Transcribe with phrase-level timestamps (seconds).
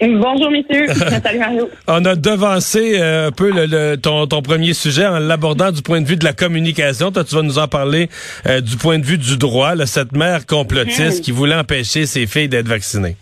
[0.00, 0.86] Bonjour, messieurs.
[1.22, 1.68] Salut, Mario.
[1.88, 5.82] On a devancé euh, un peu le, le- ton, ton premier sujet en l'abordant du
[5.82, 7.10] point de vue de la communication.
[7.10, 8.08] Toi, tu vas nous en parler
[8.46, 9.74] euh, du point de vue du droit.
[9.74, 11.24] là, cette mère complotiste Mhm.
[11.24, 13.16] qui voulait empêcher ses filles d'être vaccinées.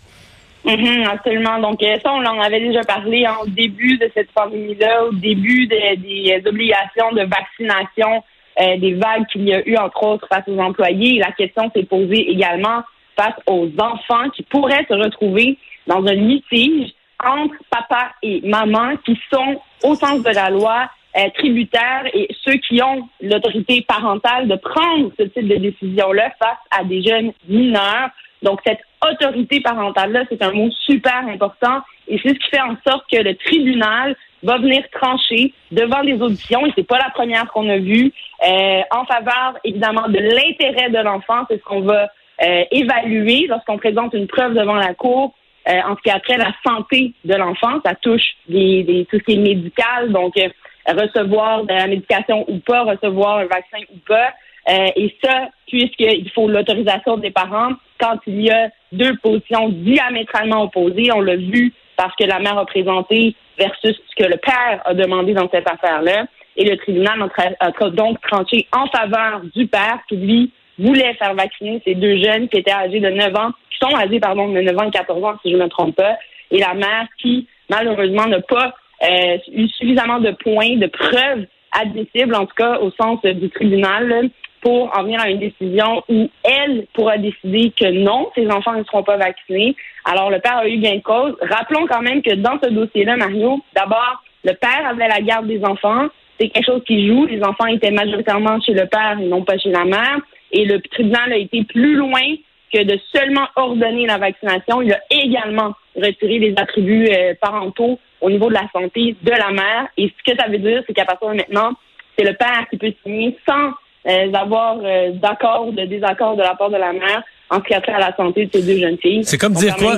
[0.65, 1.59] Mhm, absolument.
[1.59, 5.65] Donc, euh, ça, on en avait déjà parlé en début de cette pandémie-là, au début
[5.65, 8.23] de- des obligations de vaccination,
[8.61, 11.17] euh, des vagues qu'il y a eu, entre autres, face aux employés.
[11.19, 12.83] La question s'est posée également
[13.17, 16.91] face aux enfants qui pourraient se retrouver dans un litige
[17.23, 22.57] entre papa et maman qui sont, au sens de la loi, euh, tributaires et ceux
[22.57, 28.09] qui ont l'autorité parentale de prendre ce type de décision-là face à des jeunes mineurs.
[28.43, 32.75] Donc, cette autorité parentale-là, c'est un mot super important et c'est ce qui fait en
[32.87, 37.51] sorte que le tribunal va venir trancher devant des auditions, et c'est pas la première
[37.51, 38.13] qu'on a vue,
[38.47, 41.45] euh, en faveur, évidemment, de l'intérêt de l'enfant.
[41.49, 42.09] C'est ce qu'on va
[42.43, 45.33] euh, évaluer lorsqu'on présente une preuve devant la Cour
[45.67, 47.79] euh, en ce qui a trait à la santé de l'enfant.
[47.85, 50.49] Ça touche des, des, tout ce qui est médical, donc euh,
[50.87, 54.33] recevoir de la médication ou pas, recevoir un vaccin ou pas.
[54.69, 60.63] Euh, et ça, puisqu'il faut l'autorisation des parents quand il y a deux positions diamétralement
[60.63, 61.09] opposées.
[61.13, 64.93] On l'a vu parce que la mère a présenté versus ce que le père a
[64.93, 66.25] demandé dans cette affaire-là.
[66.57, 67.29] Et le tribunal
[67.59, 72.49] a, donc tranché en faveur du père qui, lui, voulait faire vacciner ces deux jeunes
[72.49, 73.51] qui étaient âgés de 9 ans,
[73.81, 76.17] sont âgés, pardon, de 9 ans et 14 ans, si je ne me trompe pas.
[76.51, 82.35] Et la mère qui, malheureusement, n'a pas euh, eu suffisamment de points, de preuves admissibles,
[82.35, 84.29] en tout cas au sens du tribunal,
[84.61, 88.83] pour en venir à une décision où elle pourra décider que non, ses enfants ne
[88.83, 89.75] seront pas vaccinés.
[90.03, 91.35] Alors, le père a eu gain de cause.
[91.41, 95.63] Rappelons quand même que dans ce dossier-là, Mario, d'abord, le père avait la garde des
[95.63, 96.07] enfants.
[96.39, 97.25] C'est quelque chose qui joue.
[97.25, 100.19] Les enfants étaient majoritairement chez le père et non pas chez la mère.
[100.51, 102.35] Et le tribunal a été plus loin
[102.73, 104.81] que de seulement ordonner la vaccination.
[104.81, 109.51] Il a également retiré les attributs euh, parentaux au niveau de la santé de la
[109.51, 109.87] mère.
[109.97, 111.71] Et ce que ça veut dire, c'est qu'à partir de maintenant,
[112.17, 113.71] c'est le père qui peut signer sans
[114.07, 117.63] euh, avoir euh, d'accord ou de désaccord de la part de la mère en ce
[117.63, 119.23] qui a trait à la santé de ces deux jeunes filles.
[119.23, 119.95] C'est comme dire quoi?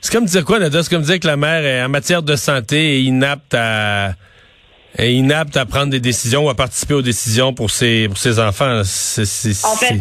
[0.00, 0.82] C'est comme dire quoi, Nada?
[0.82, 4.10] C'est comme dire que la mère, est, en matière de santé, est inapte à
[4.98, 8.38] est inapte à prendre des décisions ou à participer aux décisions pour ses, pour ses
[8.40, 8.80] enfants.
[8.80, 8.84] En fait,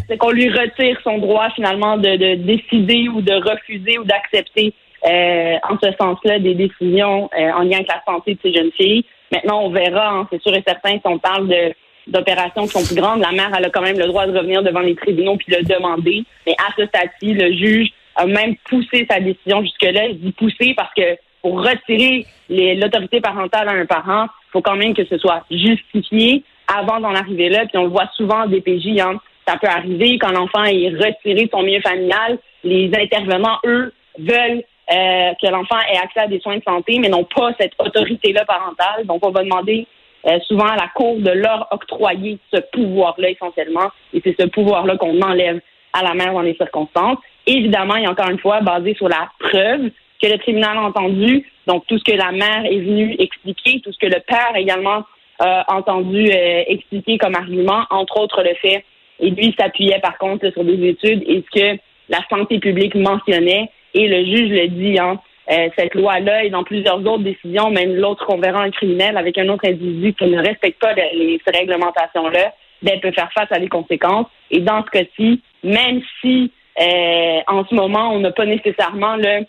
[0.08, 4.74] c'est- qu'on lui retire son droit finalement de, de décider ou de refuser ou d'accepter
[5.06, 8.72] euh, en ce sens-là des décisions euh, en lien avec la santé de ces jeunes
[8.76, 9.06] filles.
[9.32, 11.74] Maintenant, on verra, hein, c'est sûr et certain, si on parle de
[12.08, 14.62] d'opérations qui sont plus grandes, la mère elle a quand même le droit de revenir
[14.62, 16.24] devant les tribunaux puis le demander.
[16.46, 20.10] Mais à ce stade-ci, le juge a même poussé sa décision jusque-là.
[20.10, 21.02] Je dis pousser parce que
[21.46, 26.44] pour retirer l'autorité parentale à un parent, il faut quand même que ce soit justifié
[26.68, 27.68] avant d'en arriver là.
[27.68, 29.22] Puis on le voit souvent en DPJ, hein.
[29.48, 32.40] ça peut arriver quand l'enfant est retiré de son milieu familial.
[32.64, 37.10] Les intervenants, eux, veulent euh, que l'enfant ait accès à des soins de santé, mais
[37.10, 39.06] n'ont pas cette autorité-là parentale.
[39.06, 39.86] Donc on va demander
[40.26, 43.92] euh, souvent à la Cour de leur octroyer ce pouvoir-là essentiellement.
[44.16, 45.62] Et c'est ce pouvoir-là qu'on enlève
[45.94, 47.20] à la mère dans les circonstances.
[47.46, 49.92] Évidemment, a encore une fois basé sur la preuve
[50.28, 54.00] le tribunal a entendu, donc tout ce que la mère est venue expliquer, tout ce
[54.00, 55.04] que le père également
[55.40, 58.86] a entendu euh, expliquer comme argument, entre autres le fait,
[59.20, 63.70] et lui s'appuyait par contre sur des études et ce que la santé publique mentionnait,
[63.94, 65.20] et le juge le dit, hein,
[65.52, 69.38] euh, cette loi-là et dans plusieurs autres décisions, même l'autre qu'on verra un criminel avec
[69.38, 73.60] un autre individu qui ne respecte pas les, ces réglementations-là, ben, peut faire face à
[73.60, 74.28] des conséquences.
[74.52, 79.42] Et dans ce cas-ci, même si euh, en ce moment, on n'a pas nécessairement là,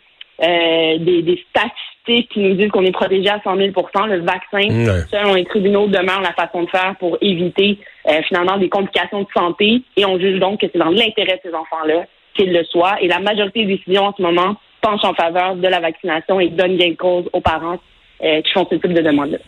[0.43, 3.69] euh, des, des statistiques qui nous disent qu'on est protégé à 100 000
[4.09, 5.03] le vaccin, Ouais.
[5.11, 9.29] selon les tribunaux, demeure la façon de faire pour éviter euh, finalement des complications de
[9.37, 9.83] santé.
[9.97, 12.05] Et on juge donc que c'est dans l'intérêt de ces enfants-là
[12.35, 12.97] qu'ils le soient.
[13.01, 16.49] Et la majorité des décisions en ce moment penchent en faveur de la vaccination et
[16.49, 17.79] donnent gain de cause aux parents
[18.23, 19.39] euh, qui font ce type de demande-là.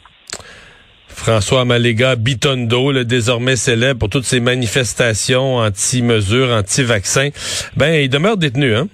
[1.06, 7.30] François Maléga Bitondo, le désormais célèbre pour toutes ses manifestations anti-mesures, anti-vaccins,
[7.76, 8.88] ben il demeure détenu, hein?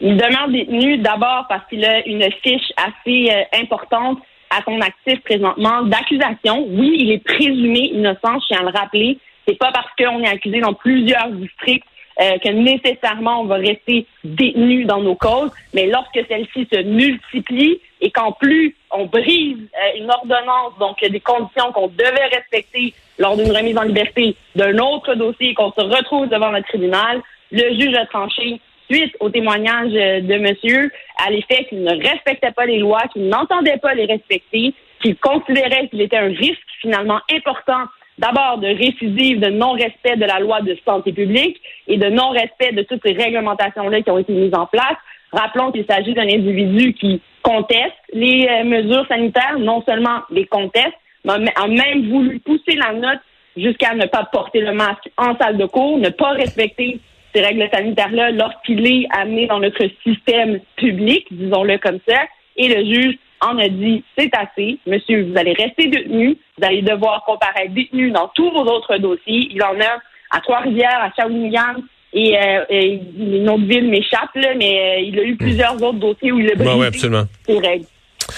[0.00, 4.18] Il demeure détenu d'abord parce qu'il a une fiche assez euh, importante
[4.50, 6.66] à son actif présentement d'accusation.
[6.70, 9.18] Oui, il est présumé innocent, je tiens à le rappeler.
[9.46, 11.86] C'est pas parce qu'on est accusé dans plusieurs districts
[12.20, 17.80] euh, que nécessairement on va rester détenu dans nos causes, mais lorsque celles-ci se multiplient
[18.00, 23.36] et qu'en plus on brise euh, une ordonnance, donc des conditions qu'on devait respecter lors
[23.36, 27.94] d'une remise en liberté d'un autre dossier, qu'on se retrouve devant le tribunal, le juge
[27.94, 30.90] a tranché suite au témoignage de monsieur
[31.24, 35.88] à l'effet qu'il ne respectait pas les lois, qu'il n'entendait pas les respecter, qu'il considérait
[35.88, 37.84] qu'il était un risque finalement important
[38.18, 42.82] d'abord de récidive, de non-respect de la loi de santé publique et de non-respect de
[42.82, 44.96] toutes ces réglementations-là qui ont été mises en place.
[45.32, 50.94] Rappelons qu'il s'agit d'un individu qui conteste les euh, mesures sanitaires, non seulement les conteste,
[51.24, 53.20] mais a même voulu pousser la note
[53.56, 57.00] jusqu'à ne pas porter le masque en salle de cours, ne pas respecter
[57.34, 62.20] ces règles sanitaires-là lorsqu'il est amené dans notre système public, disons-le comme ça,
[62.56, 66.82] et le juge en a dit c'est assez, monsieur, vous allez rester détenu, vous allez
[66.82, 69.48] devoir comparaître détenu dans tous vos autres dossiers.
[69.50, 70.00] Il en a
[70.30, 71.82] à Trois-Rivières, à Shawinigan,
[72.12, 76.32] et, euh, et une autre ville m'échappe, mais euh, il a eu plusieurs autres dossiers
[76.32, 76.98] où il a brisé
[77.46, 77.86] ses règles.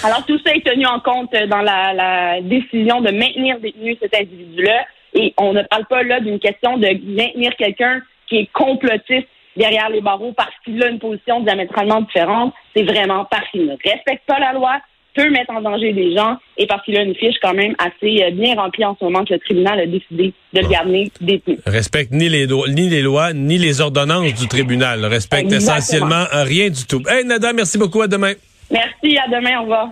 [0.03, 4.15] Alors tout ça est tenu en compte dans la, la décision de maintenir détenu cet
[4.15, 4.85] individu-là.
[5.15, 8.01] Et on ne parle pas là d'une question de maintenir quelqu'un
[8.33, 12.53] qui est complotiste derrière les barreaux parce qu'il a une position diamétralement différente.
[12.75, 14.79] C'est vraiment parce qu'il ne respecte pas la loi,
[15.15, 18.23] peut mettre en danger des gens et parce qu'il a une fiche quand même assez
[18.23, 21.59] euh, bien remplie en ce moment que le tribunal a décidé de le garder détenu.
[21.67, 25.05] Respecte ni les, ni les lois, ni les ordonnances du tribunal.
[25.05, 27.03] Respecte essentiellement rien du tout.
[27.07, 28.01] Hey Nada, merci beaucoup.
[28.01, 28.33] À demain.
[28.71, 29.17] Merci.
[29.19, 29.59] À demain.
[29.59, 29.91] Au revoir.